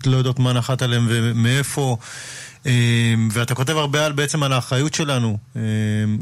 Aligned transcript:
פשוט 0.00 0.12
לא 0.12 0.16
יודעות 0.16 0.38
מה 0.38 0.52
נחת 0.52 0.82
עליהם 0.82 1.06
ומאיפה. 1.08 1.96
ואתה 3.32 3.54
כותב 3.54 3.76
הרבה 3.76 4.06
על 4.06 4.12
בעצם 4.12 4.42
על 4.42 4.52
האחריות 4.52 4.94
שלנו 4.94 5.38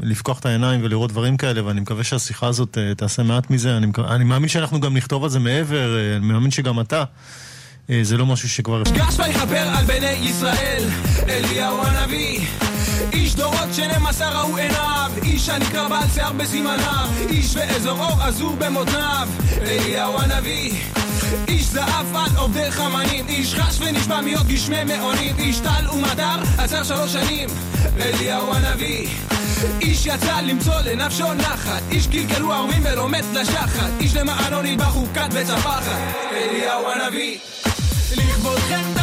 לפקוח 0.01 0.39
את 0.39 0.45
העיניים 0.45 0.79
ולראות 0.83 1.11
דברים 1.11 1.37
כאלה, 1.37 1.65
ואני 1.65 1.81
מקווה 1.81 2.03
שהשיחה 2.03 2.47
הזאת 2.47 2.77
תעשה 2.97 3.23
מעט 3.23 3.49
מזה. 3.49 3.77
אני, 3.77 3.87
אני 4.09 4.23
מאמין 4.23 4.49
שאנחנו 4.49 4.79
גם 4.79 4.97
נכתוב 4.97 5.23
על 5.23 5.29
זה 5.29 5.39
מעבר, 5.39 5.97
אני 6.17 6.25
מאמין 6.25 6.51
שגם 6.51 6.79
אתה. 6.79 7.03
זה 8.01 8.17
לא 8.17 8.25
משהו 8.25 8.49
שכבר... 8.49 8.83
גש 8.83 9.19
ויכפר 9.19 9.57
על 9.57 9.85
בני 9.85 10.09
ישראל, 10.09 10.83
אליהו 11.29 11.85
הנביא. 11.85 12.39
איש 13.13 13.35
דורות 13.35 13.69
עשר 14.09 14.37
ראו 14.39 14.57
עיניו, 14.57 15.11
איש 15.23 15.49
הנקרא 15.49 15.87
בעל 15.87 16.07
שיער 16.13 16.33
בסימניו, 16.33 17.09
איש 17.29 17.55
ואזור 17.55 17.99
אור 17.99 18.21
עזור 18.21 18.55
במותניו, 18.55 19.27
אליהו 19.61 20.21
הנביא. 20.21 20.98
איש 21.47 21.65
זהב 21.65 22.15
על 22.15 22.37
עובדי 22.37 22.71
חמנים, 22.71 23.27
איש 23.27 23.55
חש 23.55 23.79
ונשבע 23.79 24.21
מיות 24.21 24.47
גשמי 24.47 24.83
מעונים, 24.83 25.35
איש 25.39 25.59
טל 25.59 25.89
ומדר 25.93 26.39
עצר 26.57 26.83
שלוש 26.83 27.13
שנים, 27.13 27.49
אליהו 27.99 28.53
הנביא. 28.53 29.07
איש 29.81 30.05
יצא 30.05 30.41
למצוא 30.41 30.81
לנפשו 30.81 31.33
נחת, 31.33 31.81
איש 31.91 32.07
קלקלו 32.07 32.53
ערומים 32.53 32.81
ולא 32.85 33.09
מת 33.09 33.25
לשחת, 33.33 33.89
איש 33.99 34.15
למענו 34.15 34.61
נדבך 34.61 34.85
חוקת 34.85 35.29
וצפחת, 35.31 35.97
אליהו 36.31 36.91
הנביא. 36.91 37.37
לכבודכם 38.17 38.98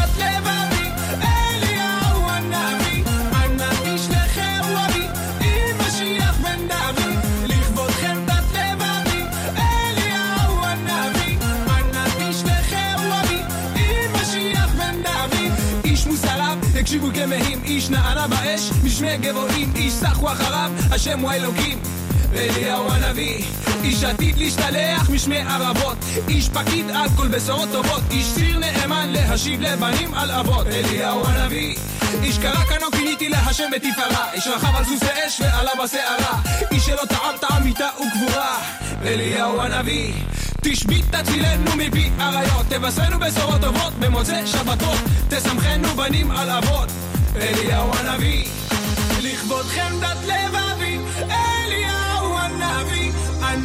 הקשיבו 17.08 17.26
כמהים, 17.26 17.60
איש 17.64 17.90
נענה 17.90 18.26
באש, 18.28 18.70
משמי 18.84 19.16
גבוהים, 19.16 19.72
איש 19.76 19.92
סחו 19.92 20.32
אחריו, 20.32 20.70
השם 20.90 21.18
הוא 21.18 21.30
האלוקים. 21.30 21.78
אליהו 22.34 22.90
הנביא, 22.90 23.44
איש 23.84 24.04
עתיד 24.04 24.38
להשתלח 24.38 25.10
משמי 25.10 25.38
ערבות, 25.38 25.96
איש 26.28 26.48
פקיד 26.48 26.90
על 26.90 27.08
כל 27.16 27.28
בשורות 27.28 27.68
טובות, 27.72 28.02
איש 28.10 28.26
סיר 28.26 28.58
נאמן 28.58 29.08
להשיב 29.12 29.60
לבנים 29.60 30.14
על 30.14 30.30
אבות, 30.30 30.66
אליהו 30.66 31.26
הנביא. 31.26 31.76
איש 32.22 32.38
קרא 32.38 32.64
כנו 32.64 32.90
כיניתי 32.90 33.28
להשם 33.28 33.70
בתפארה, 33.72 34.32
איש 34.32 34.46
רכב 34.46 34.76
על 34.76 34.84
סוסי 34.84 35.06
אש 35.26 35.40
ועלה 35.40 35.70
בסערה, 35.84 36.40
איש 36.70 36.86
שלא 36.86 37.02
טעם 37.08 37.36
טעם 37.40 37.64
מיתה 37.64 37.88
וגבורה, 37.96 38.58
אליהו 39.04 39.60
הנביא. 39.60 40.12
תשבית 40.62 41.04
תצילנו 41.14 41.70
מפי 41.76 42.10
אריות, 42.20 42.66
תבשרנו 42.68 43.18
בשורות 43.18 43.60
טובות 43.60 43.92
במוצאי 43.98 44.46
שבתות, 44.46 44.98
תשמחנו 45.28 45.88
בנים 45.96 46.30
על 46.30 46.50
אבות, 46.50 46.88
אליהו 47.36 47.90
הנביא. 47.94 48.48
לכבודכם 49.22 50.00
דת 50.00 50.15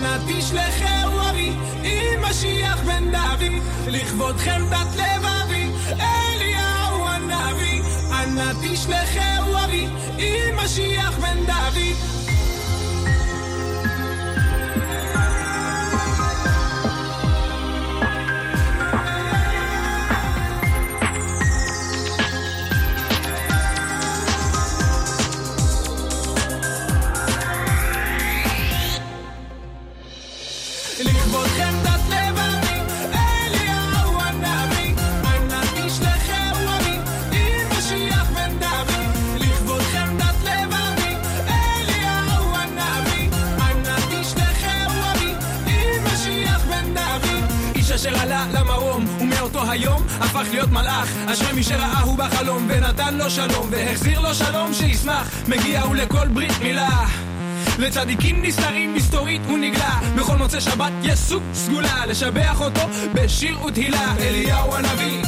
אנא 0.01 0.17
תשלחהו 0.27 1.29
אבי, 1.29 1.51
עם 1.83 2.21
משיח 2.29 2.81
בן 2.85 3.11
דוד. 3.11 3.63
לכבודכם 3.87 4.61
דת 4.69 4.95
לבבי, 4.95 5.69
אליהו 5.99 7.07
הנביא, 7.07 7.81
אנא 8.11 8.51
תשלחהו 8.61 9.55
אבי, 9.65 9.87
עם 10.17 10.57
משיח 10.57 11.17
בן 11.17 11.45
דוד. 11.45 12.20
היום 49.71 50.03
הפך 50.19 50.45
להיות 50.51 50.69
מלאך. 50.69 51.09
אשרי 51.27 51.53
מי 51.53 51.63
שראהו 51.63 52.15
בחלום, 52.15 52.67
ונתן 52.69 53.13
לו 53.13 53.29
שלום, 53.29 53.67
והחזיר 53.71 54.19
לו 54.19 54.33
שלום 54.33 54.73
שישמח. 54.73 55.27
מגיע 55.47 55.81
הוא 55.81 55.95
לכל 55.95 56.27
ברית 56.27 56.59
מילה. 56.61 57.05
לצדיקים 57.79 58.41
נסתרים 58.41 58.93
מסתורית 58.93 59.41
הוא 59.47 59.57
נגלה 59.57 59.99
בכל 60.15 60.37
מוצא 60.37 60.59
שבת 60.59 60.91
יש 61.03 61.19
סוג 61.19 61.43
סגולה 61.53 62.05
לשבח 62.05 62.61
אותו 62.61 62.81
בשיר 63.13 63.65
ותהילה 63.65 64.15
אליהו 64.19 64.75
הנביא 64.75 65.23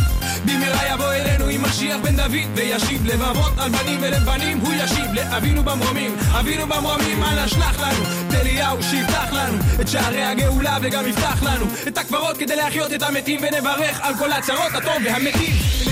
במהרה 0.46 0.94
יבוא 0.94 1.14
אלינו 1.14 1.46
עם 1.46 1.62
משיח 1.64 1.98
בן 2.04 2.16
דוד 2.16 2.50
וישיב 2.56 3.06
לבבות 3.06 3.54
על 3.58 3.70
בנים 3.70 4.00
ולבנים 4.02 4.58
הוא 4.58 4.74
ישיב 4.74 5.14
לאבינו 5.14 5.64
במרומים. 5.64 6.16
אבינו 6.40 6.68
במרומים 6.68 7.24
אנא 7.24 7.48
שלח 7.48 7.80
לנו 7.80 8.04
את 8.28 8.34
אליהו 8.34 8.84
שיפתח 8.84 9.34
לנו 9.34 9.58
את 9.82 9.88
שערי 9.88 10.24
הגאולה 10.24 10.78
וגם 10.82 11.08
יפתח 11.08 11.44
לנו. 11.44 11.66
את 11.88 11.98
הקברות 11.98 12.38
כדי 12.38 12.56
להחיות 12.56 12.94
את 12.94 13.04
המתים 13.04 13.40
ונברך 13.42 14.00
על 14.02 14.14
כל 14.18 14.32
הצרות 14.32 14.74
הטוב 14.76 15.04
והמתים 15.06 15.83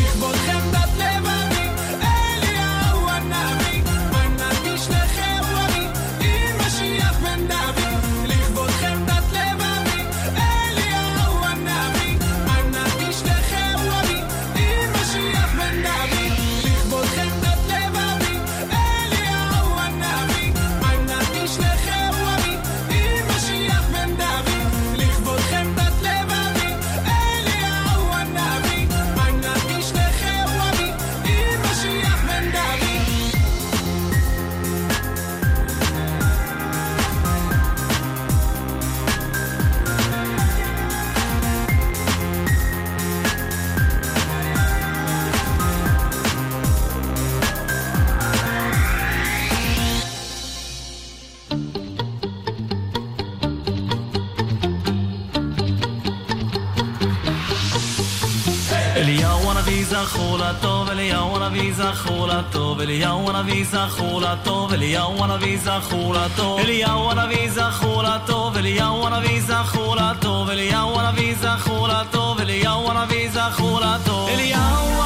הנביא 61.52 61.74
זכור 61.74 62.28
לטוב, 62.28 62.82
אליהו 62.82 63.30
הנביא 63.30 63.66
זכור 63.66 64.22
לטוב, 64.22 64.74
אליהו 64.74 65.24
הנביא 65.24 65.58
זכור 65.58 66.14
לטוב, 66.14 66.60
אליהו 66.60 67.12
הנביא 67.12 67.50
זכור 67.52 68.04
לטוב, 68.04 68.58
אליהו 68.58 69.08
הנביא 69.08 69.42
זכור 69.42 69.96
לטוב, 69.96 70.50
אליהו 70.50 71.00
הנביא 71.00 71.36
זכור 71.36 71.88
לטוב, 71.88 72.40
אליהו 72.40 72.92
הנביא 72.92 73.30
זכור 73.32 73.80
לטוב, 73.80 74.30
אליהו 74.30 75.01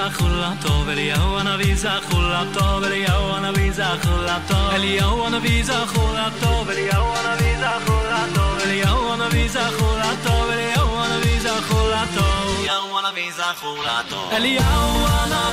אליהו 0.00 1.38
הנביא 1.38 1.76
זכור 1.76 2.22
לטוב, 2.22 2.84
אליהו 2.84 3.36
הנביא 3.36 3.72
זכור 3.72 4.16
לטוב, 4.22 4.70
אליהו 4.72 5.26
הנביא 5.26 5.62
זכור 5.62 6.12
לטוב, 6.12 6.68
אליהו 6.68 7.16
הנביא 7.16 7.54
זכור 7.64 8.04
לטוב, 8.08 8.60
אליהו 8.62 9.12
הנביא 9.12 9.48
זכור 9.48 9.96
לטוב, 9.98 10.50
אליהו 10.50 11.02
הנביא 11.02 11.38
זכור 11.40 11.88
לטוב, 11.88 12.40
אליהו 12.50 12.94
הנביא 13.02 13.32
זכור 13.32 13.74
לטוב, 13.84 14.30
אליהו 14.32 15.06
הנביא 15.06 15.12
זכור 15.12 15.18
לטוב, 15.26 15.49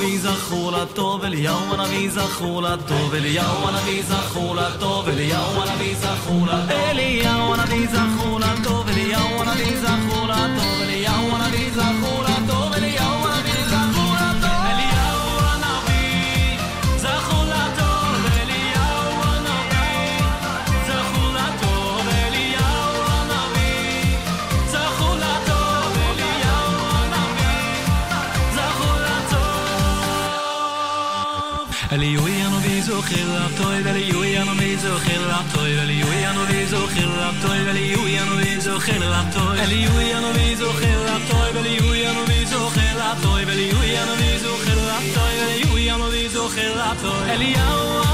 הנביא 0.00 0.18
זכור 0.20 0.72
לטוב, 0.72 1.24
אליהו 1.24 1.74
הנביא 1.74 2.10
זכור 2.10 2.62
לטוב, 2.62 3.14
אליהו 3.14 3.68
הנביא 3.68 4.02
זכור 4.02 4.56
לטוב, 4.56 5.08
אליהו 5.08 5.62
הנביא 5.62 5.94
זכור 5.96 6.46
לטוב, 6.46 6.70
אליהו 6.70 7.54
הנביא 7.54 7.86
זכור 7.88 8.40
לטוב, 8.40 8.88
אליהו 8.88 9.42
הנביא 9.42 9.80
זכור 9.80 10.19
וליהו 33.90 34.24
ינובי 34.24 34.76
זוכר 34.76 35.28
לבטוי 35.28 35.80
וליהו 35.80 36.12
ינובי 36.12 36.66
זוכר 36.66 37.06
לבטוי 37.06 37.62
וליהו 37.64 38.08
ינובי 38.08 38.60
זוכר 38.60 39.10
לבטוי 39.10 39.62
וליהו 39.62 40.00
ינובי 40.00 40.56
זוכר 40.56 41.04
לבטוי 41.04 41.50
וליהו 41.54 41.94
ינובי 41.94 42.46
זוכר 42.46 42.96
לבטוי 42.96 43.44
וליהו 43.46 43.82
ינובי 43.82 44.38
זוכר 44.38 44.78
לבטוי 44.88 45.32
וליהו 45.42 45.78
ינובי 45.78 46.28
זוכר 46.28 46.74
לבטוי 46.76 47.30
אליהו 47.30 48.09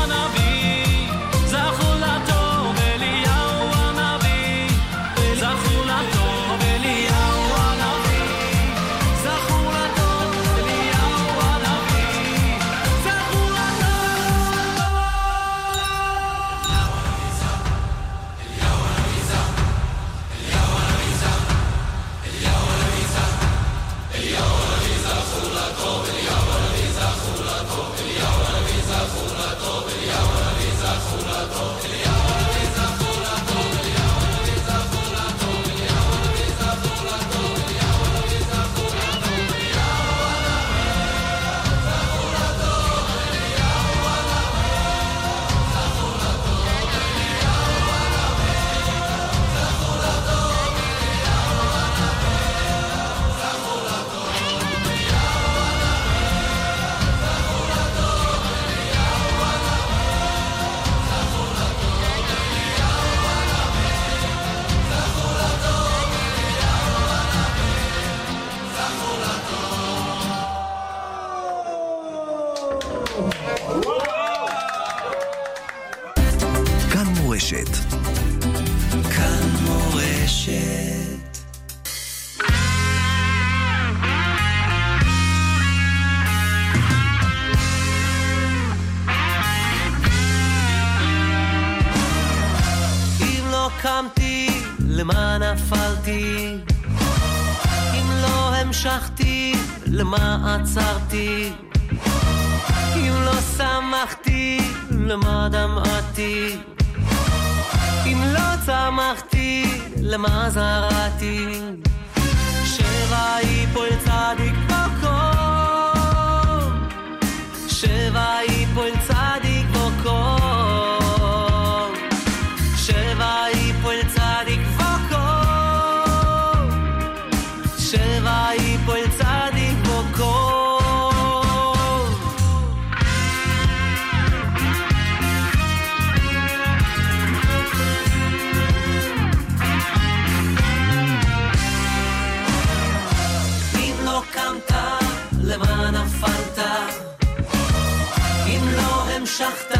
Schacht 149.36 149.75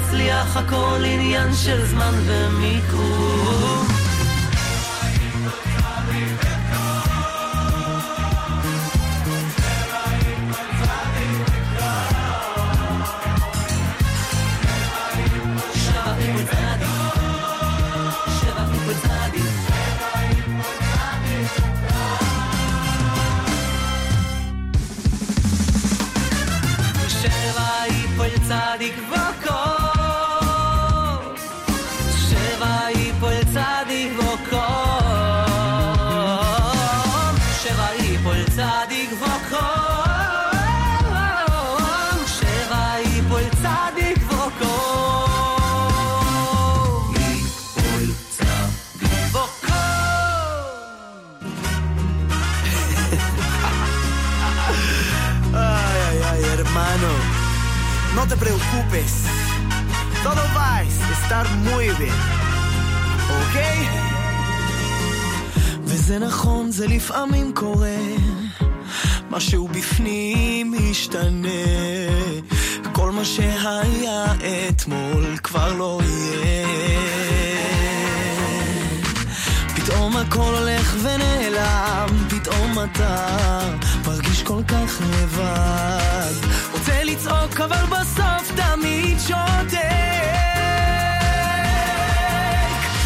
תצליח, 0.00 0.56
הכל 0.56 1.02
עניין 1.04 1.54
של 1.54 1.86
זמן 1.86 2.14
ומיקום. 2.26 3.88
צדיק 28.48 28.94
ו... 29.10 29.27
te 58.28 58.36
preocupes. 58.36 59.12
Todo 60.22 60.42
va 60.54 60.76
a 60.76 60.82
estar 60.84 61.46
muy 61.64 61.88
bien, 61.98 62.18
אוקיי? 63.30 63.88
וזה 65.84 66.18
נכון, 66.18 66.70
זה 66.70 66.86
לפעמים 66.86 67.52
קורה. 67.54 67.96
משהו 69.30 69.68
בפנים 69.68 70.74
משתנה. 70.78 71.48
כל 72.92 73.10
מה 73.10 73.24
שהיה 73.24 74.24
אתמול 74.68 75.36
כבר 75.42 75.72
לא 75.72 76.00
יהיה. 76.04 76.68
פתאום 79.76 80.16
הכל 80.16 80.54
הולך 80.54 80.94
ונעלם, 81.02 82.08
פתאום 82.28 82.78
אתה 82.84 83.26
מרגיש 84.06 84.42
כל 84.42 84.62
כך 84.68 85.00
לבד. 85.00 86.32
לצעוק 87.10 87.60
אבל 87.60 87.86
בסוף 87.86 88.52
תמיד 88.56 89.18
שותק. 89.18 89.78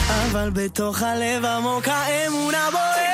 אבל 0.08 0.50
בתוך 0.50 1.02
הלב 1.02 1.44
עמוק 1.44 1.88
האמונה 1.88 2.68
בוערת 2.72 3.11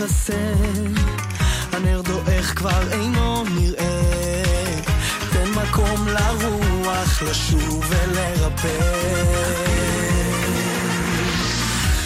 חסר, 0.00 0.34
הנר 1.72 2.00
דועך 2.00 2.58
כבר 2.58 2.92
אינו 2.92 3.44
נראה, 3.44 4.02
תן 5.32 5.50
מקום 5.50 6.08
לרוח 6.08 7.22
לשוב 7.22 7.84
ולרפא. 7.88 8.78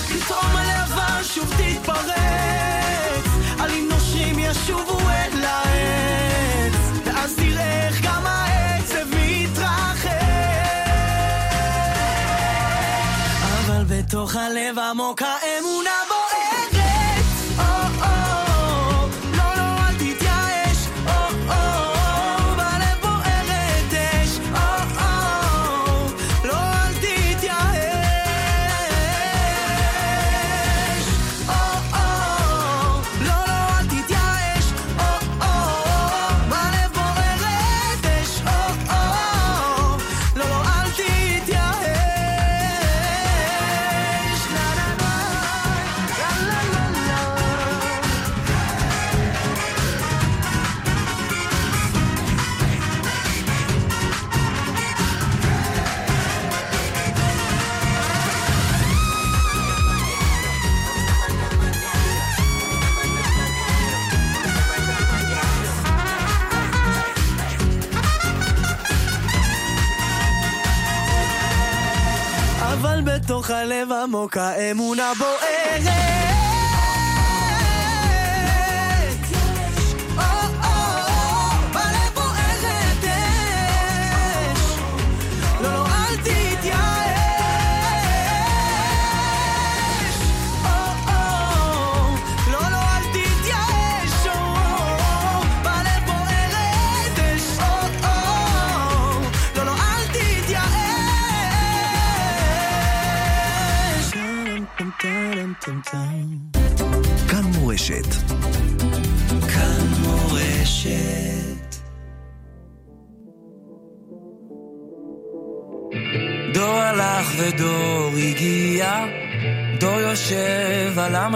פתאום 0.09 0.57
הלהבה 0.57 1.25
שוב 1.25 1.55
תתפרץ, 1.57 3.27
עלים 3.59 3.89
נושרים 3.89 4.39
ישובו 4.39 4.99
אל 5.01 5.45
העץ, 5.45 6.75
ואז 7.07 7.35
תראה 7.37 7.87
איך 7.87 8.01
גם 8.03 8.27
העצב 8.27 9.07
מתרחק. 9.11 10.11
אבל 13.43 13.85
בתוך 13.89 14.37
הלב 14.37 14.79
עמוק 14.79 15.23
האמונה 15.23 15.91
בתוך 73.45 73.57
הלב 73.57 73.93
עמוק 73.93 74.37
האמונה 74.37 75.13
בוערת 75.19 76.14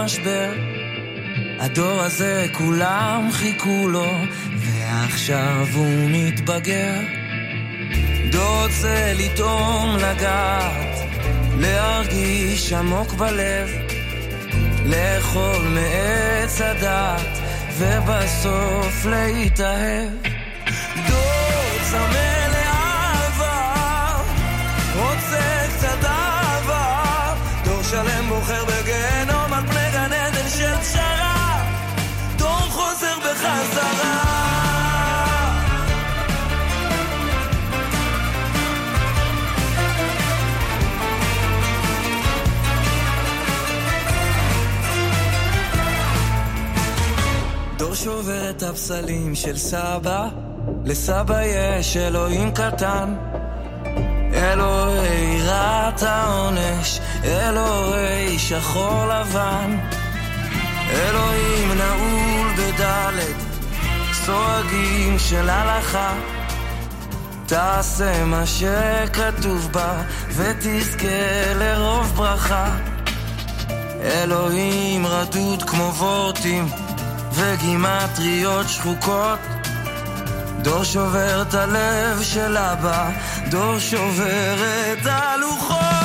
המשבר. 0.09 0.53
הדור 1.59 2.01
הזה 2.01 2.45
כולם 2.51 3.29
חיכו 3.31 3.87
לו, 3.87 4.11
ועכשיו 4.55 5.67
הוא 5.73 6.09
מתבגר. 6.09 6.99
דור 8.31 8.63
רוצה 8.63 9.13
לטעום, 9.15 9.97
לגעת, 9.97 10.97
להרגיש 11.59 12.73
עמוק 12.73 13.13
בלב. 13.13 13.69
לאכול 14.85 15.65
מעץ 15.67 16.61
הדת, 16.61 17.39
ובסוף 17.77 19.05
להתאהב. 19.05 20.09
דור 21.07 21.89
צמא 21.91 22.28
שובר 48.03 48.49
את 48.49 48.63
הפסלים 48.63 49.35
של 49.35 49.57
סבא, 49.57 50.27
לסבא 50.85 51.41
יש 51.43 51.97
אלוהים 51.97 52.51
קטן. 52.51 53.15
אלוהים 54.33 55.29
תחילת 55.49 56.03
העונש, 56.03 56.99
אלוהי 57.23 58.39
שחור 58.39 59.05
לבן. 59.05 59.77
אלוהים 60.91 61.71
נעול 61.77 62.47
בדלת, 62.57 63.35
סורגים 64.13 65.19
של 65.19 65.49
הלכה. 65.49 66.13
תעשה 67.45 68.25
מה 68.25 68.43
שכתוב 68.45 69.69
בה, 69.71 70.01
ותזכה 70.29 71.53
לרוב 71.55 72.13
ברכה. 72.15 72.77
אלוהים 74.01 75.07
רדוד 75.07 75.63
כמו 75.63 75.93
וורטים, 75.97 76.67
וגימטריות 77.39 78.69
שחוקות. 78.69 79.39
דור 80.61 80.83
שובר 80.83 81.41
את 81.41 81.53
הלב 81.53 82.21
של 82.21 82.57
אבא, 82.57 83.09
דור 83.49 83.79
שובר 83.79 84.55
את 84.91 85.05
הלוחות. 85.05 85.98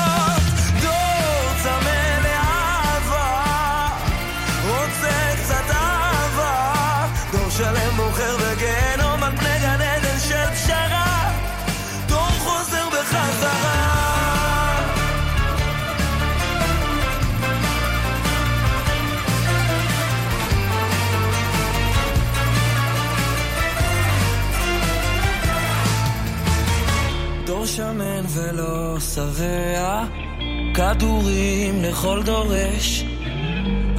שמן 27.66 28.24
ולא 28.28 28.96
שבע, 29.00 30.04
כדורים 30.74 31.82
לכל 31.82 32.22
דורש. 32.22 33.04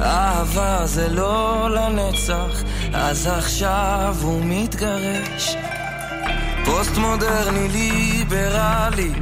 אהבה 0.00 0.86
זה 0.86 1.08
לא 1.08 1.68
לנצח, 1.70 2.62
אז 2.94 3.26
עכשיו 3.26 4.16
הוא 4.22 4.40
מתגרש. 4.44 5.56
פוסט 6.64 6.96
מודרני 6.96 7.68
ליברלי, 7.68 9.12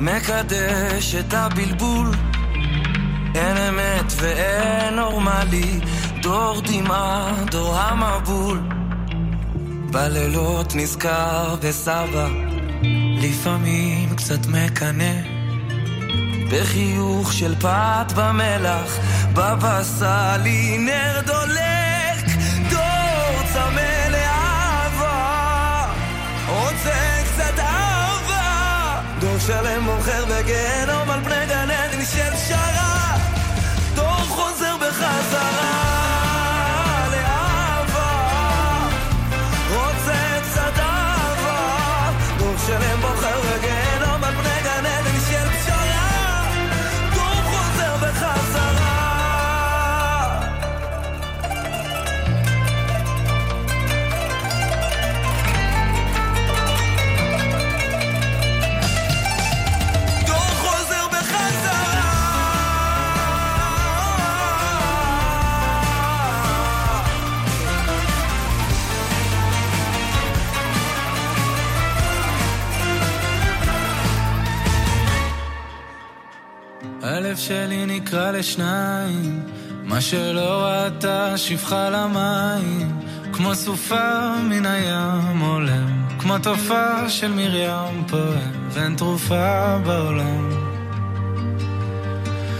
מקדש 0.00 1.14
את 1.14 1.34
הבלבול. 1.34 2.06
אין 3.34 3.56
אמת 3.56 4.12
ואין 4.16 4.94
נורמלי, 4.94 5.80
דור 6.22 6.60
דמעה, 6.64 7.32
דור 7.50 7.76
המבול. 7.76 8.60
בלילות 9.90 10.74
נזכר 10.74 11.56
בסבא, 11.62 12.28
לפעמים 13.20 14.16
קצת 14.16 14.46
מקנא. 14.46 15.12
בחיוך 16.50 17.32
של 17.32 17.54
פת 17.60 18.12
במלח, 18.16 18.98
בבא 19.32 19.82
סאלי 19.82 20.78
נר 20.78 21.20
דולק, 21.26 22.24
דור 22.70 23.42
צמא 23.52 24.08
לאהבה, 24.10 25.86
רוצה 26.48 27.22
קצת 27.24 27.58
אהבה, 27.58 29.00
דור 29.20 29.38
שלם 29.38 29.82
מוכר 29.82 30.24
בגיהנום 30.24 31.10
על 31.10 31.24
פני 31.24 31.46
גן 31.48 31.70
עדן 31.70 32.04
של 32.04 32.34
פשרה, 32.34 33.16
דור 33.94 34.24
חוזר 34.28 34.76
בחזרה 34.76 35.67
שלא 80.00 80.62
ראתה 80.64 81.38
שפחה 81.38 81.90
למים, 81.90 83.00
כמו 83.32 83.54
סופה 83.54 84.36
מן 84.42 84.66
הים 84.66 85.40
עולם, 85.40 86.04
כמו 86.18 86.38
תופעה 86.38 87.08
של 87.08 87.32
מרים 87.32 88.04
פועם, 88.08 88.68
ואין 88.70 88.94
תרופה 88.96 89.78
בעולם. 89.78 90.48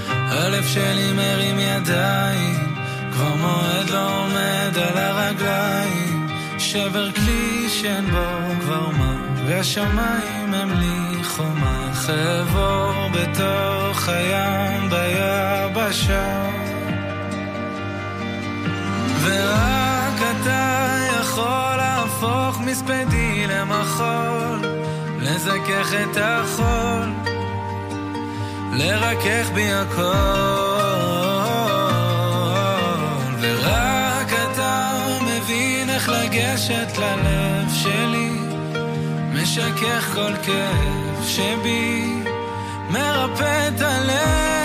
הלב 0.09 0.65
שלי 0.67 1.13
מרים 1.13 1.59
ידיים, 1.59 2.77
כבר 3.13 3.35
מועד 3.35 3.91
לא 3.91 4.25
עומד 4.25 4.79
על 4.79 4.97
הרגליים, 4.97 6.29
שבר 6.59 7.13
כלי 7.13 7.69
שאין 7.69 8.11
בו 8.11 8.61
כבר 8.61 8.91
מה, 8.91 9.17
והשמיים 9.47 10.55
הם 10.55 10.71
לי 10.81 11.25
חומה, 11.25 11.91
חבור 11.95 13.09
בתוך 13.13 14.09
הים 14.09 14.91
ביבשה. 14.91 16.68
ורק 19.29 20.21
אתה 20.41 20.97
יכול 21.21 21.77
להפוך 21.77 22.61
מספדי 22.61 23.47
למחול, 23.47 24.61
לזכך 25.21 25.93
את 26.03 26.17
החול, 26.21 27.13
לרכך 28.73 29.51
בי 29.55 29.73
הכל. 29.73 30.03
ורק 33.41 34.33
אתה 34.33 34.91
מבין 35.23 35.91
איך 35.91 36.09
לגשת 36.09 36.99
ללב 36.99 37.69
שלי, 37.73 38.31
משכך 39.33 40.15
כל 40.15 40.33
כאב 40.43 41.25
שבי, 41.27 42.15
מרפא 42.91 43.69
את 43.69 43.81
הלב. 43.81 44.58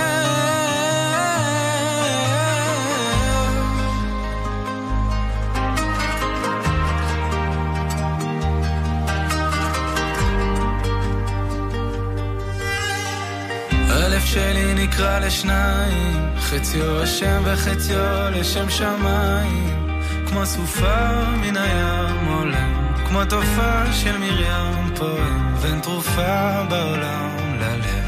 הלב 14.24 14.32
שלי 14.32 14.74
נקרע 14.74 15.20
לשניים, 15.20 16.30
חציו 16.40 17.02
השם 17.02 17.42
וחציו 17.46 18.32
לשם 18.32 18.70
שמיים, 18.70 20.00
כמו 20.28 20.46
סופה 20.46 21.26
מן 21.42 21.58
הים 21.58 22.28
עולם, 22.28 22.94
כמו 23.08 23.26
תופעה 23.26 23.94
של 23.94 24.18
מרים 24.18 24.96
פועם, 24.96 25.56
ואין 25.62 25.80
תרופה 25.80 26.64
בעולם 26.70 27.58
ללב. 27.60 28.04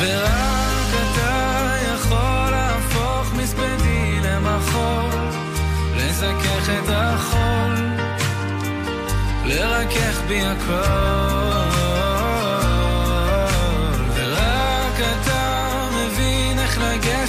ורק 0.00 0.88
אתה 0.90 1.74
יכול 1.94 2.50
להפוך 2.50 3.34
מספדי 3.34 4.20
למחול, 4.24 5.20
לזכך 5.96 6.70
את 6.70 6.88
החול, 6.88 7.74
לרכך 9.44 10.20
בי 10.28 10.40
הכל. 10.46 11.69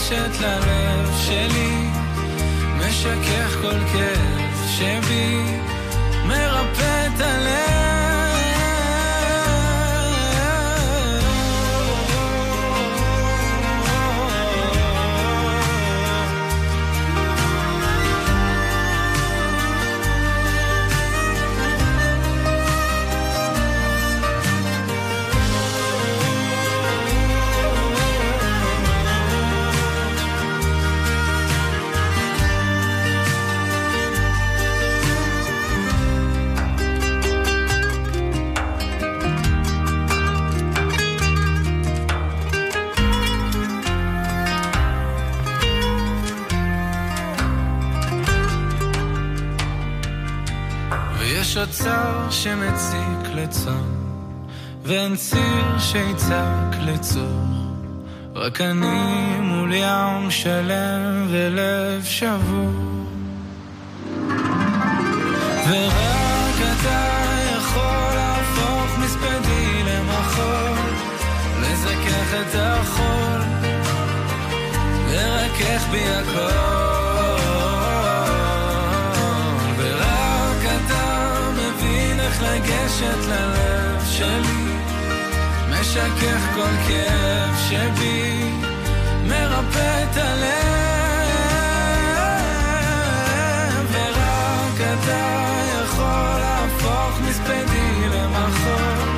לגשת 0.02 0.42
ללב 0.42 1.12
שלי, 1.18 1.90
משכך 2.78 3.58
כל 3.62 3.80
כאב 3.94 4.68
שבי, 4.68 5.60
מרפא 6.28 7.08
את 7.08 7.22
הלב. 7.22 7.91
שמציק 52.44 53.34
לצום, 53.36 53.88
ואין 54.84 55.16
ציר 55.16 55.80
שיצעק 55.80 56.76
לצור. 56.82 57.46
רק 58.36 58.62
אני 58.62 59.40
מול 59.42 59.74
ים 59.74 60.32
שלם 60.32 61.28
ולב 61.30 62.04
שבור. 62.04 63.06
ורק 65.70 66.58
אתה 66.72 67.08
יכול 67.58 68.16
להפוך 68.16 69.00
מספדי 69.00 69.84
למחול, 69.84 70.78
לזכך 71.62 72.34
את 72.42 72.56
החול, 72.56 73.42
לרכך 75.10 75.88
בי 75.92 76.10
הכל. 76.10 76.71
לגשת 82.92 83.28
ללב 83.28 84.06
שלי, 84.12 84.74
משכך 85.70 86.42
כל 86.56 86.72
כאב 86.88 87.56
שבי, 87.70 88.52
מרפא 89.28 90.04
את 90.04 90.18
הלב, 90.18 90.52
ורק 93.92 94.82
אתה 94.94 95.52
יכול 95.84 96.40
להפוך 96.40 97.20
מספדי 97.30 98.10
למחול, 98.14 99.10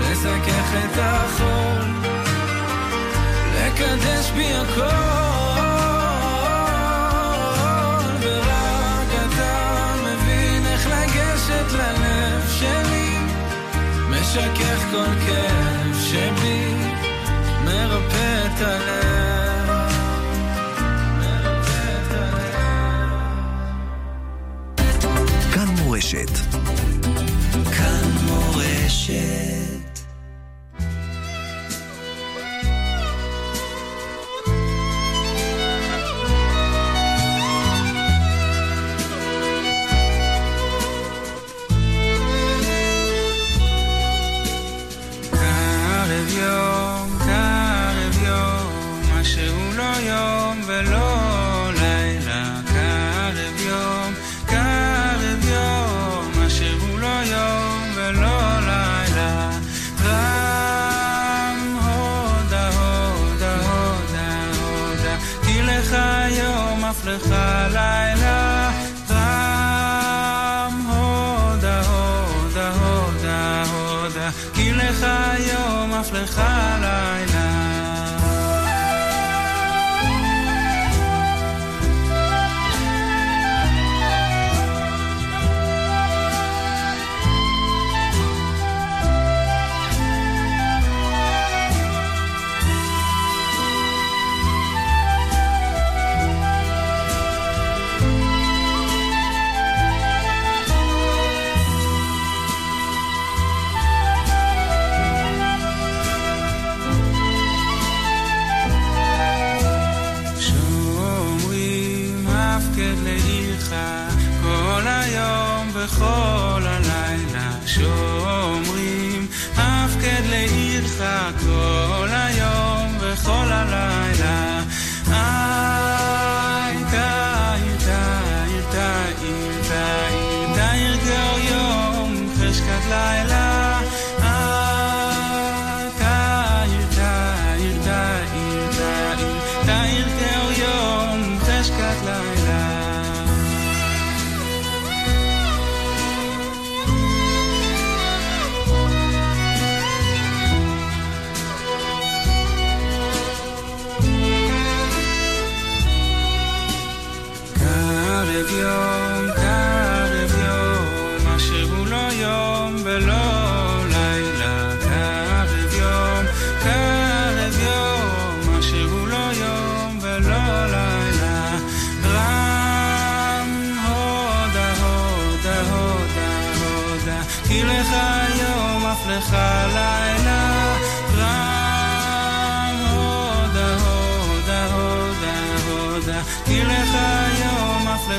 לזכך 0.00 0.74
את 0.84 0.98
החול, 0.98 1.84
לקדש 3.54 4.30
בי 4.30 4.54
הכל. 4.54 5.27
משכך 14.28 14.90
כל 14.90 15.26
כאב 15.26 15.98
שבי, 16.00 16.74
מרפא 17.64 18.46
את 18.46 18.60
הלב. 18.60 19.92
כאן 25.54 25.66
מורשת. 25.78 26.47
כי 74.54 74.72
לך 74.72 75.06
יום 75.38 75.92
אף 75.94 76.12
לך 76.12 76.42
לילה. 76.80 77.67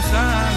sorry 0.01 0.48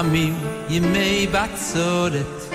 חמים, 0.00 0.34
ימי 0.68 1.26
בצורת. 1.26 2.54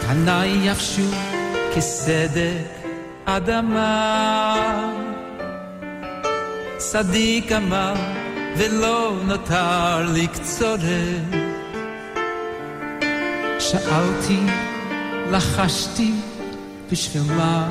פניי 0.00 0.50
יבשו 0.62 1.10
כסדק 1.74 2.86
אדמה. 3.24 4.92
צדיק 6.76 7.52
אמר, 7.52 7.94
ולא 8.56 9.12
נותר 9.26 10.06
לי 10.12 10.26
קצורת. 10.26 10.80
שאלתי, 13.58 14.40
לחשתי, 15.30 16.12
בשביל 16.92 17.22
מה? 17.36 17.68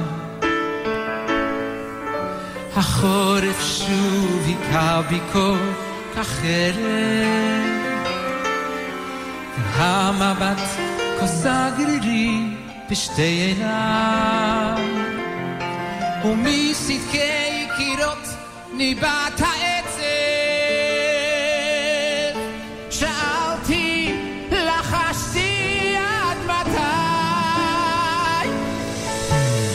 החורף 2.76 3.62
שוב 3.62 4.44
היכה 4.46 5.02
בי 5.10 5.20
כל 5.34 5.89
כך 6.16 6.42
ערב, 6.44 6.80
והמבט 9.78 10.62
כוסה 11.20 11.70
גרירי 11.78 12.40
בשתי 12.92 13.22
עיניו, 13.22 14.78
ומסדקי 16.26 17.68
קירות 17.78 18.28
ניבט 18.74 19.40
העצב. 19.40 20.00
שאלתי, 22.90 24.16
לחשתי 24.52 25.96
עד 25.98 26.38
מתי, 26.46 26.80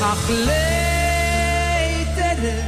אך 0.03 0.30
לית 0.30 2.18
ערב 2.18 2.64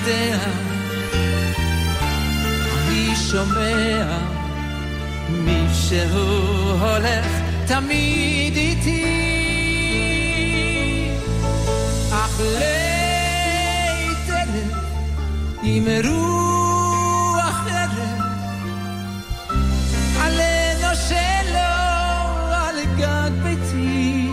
יודע, 0.00 0.38
אני 2.88 3.16
שומע, 3.16 4.18
מישהו 5.28 6.70
הולך 6.80 7.26
תמיד 7.66 8.56
איתי. 8.56 9.04
אך 12.12 12.40
לית 12.40 14.28
ערב 14.28 14.74
עם 15.62 15.86
רוח 16.04 17.66
ערב, 17.70 18.20
עלינו 20.20 20.94
שלו 21.08 21.74
על 22.54 22.76
גג 22.98 23.30
ביתי. 23.42 24.30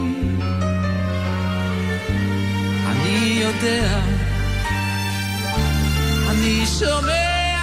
אני 2.86 3.42
יודע, 3.42 3.97
שומע, 6.80 7.58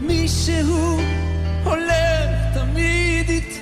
מישהו 0.00 1.00
הולך 1.64 2.30
תמיד 2.54 3.28
איתי. 3.28 3.60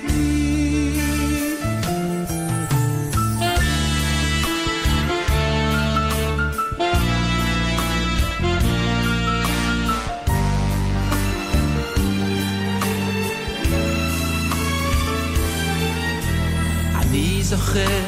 זוכר 17.41 18.05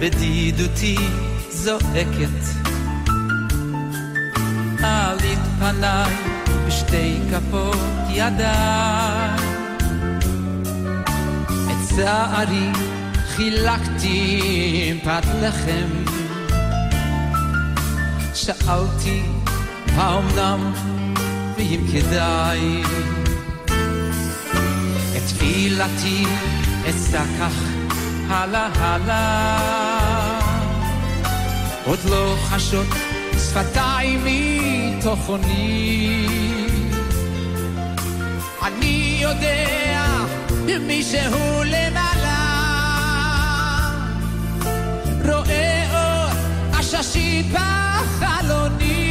בדידותי 0.00 0.96
זועקת 1.50 2.61
עלית 5.84 6.18
פניי 6.48 6.66
בשתי 6.66 7.18
כפות 7.30 7.78
ידיי. 8.08 9.36
את 11.44 11.96
צערי 11.96 12.68
חילקתי 13.28 14.40
עם 14.90 14.98
פת 14.98 15.26
לחם. 15.42 16.12
שאלתי 18.34 19.22
האומנם 19.94 20.72
ואם 21.56 21.80
כדאי? 21.92 22.82
את 25.16 25.22
תפילתי 25.26 26.24
אשא 26.90 27.22
כך 27.40 27.54
הלאה 28.28 28.68
הלאה. 28.74 30.38
עוד 31.84 31.98
לא 32.10 32.36
חשות 32.48 32.86
שפתיי 33.52 34.16
מתוך 34.24 35.28
עוני 35.28 36.26
אני 38.62 39.18
יודע 39.20 39.72
מישהו 40.80 41.62
למעלה. 41.64 42.38
רואה 45.24 45.84
אור 45.92 46.30
עששית 46.78 47.46
בחלוני 47.52 49.01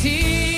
שומע 0.00 0.51